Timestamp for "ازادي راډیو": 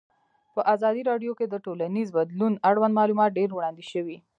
0.73-1.31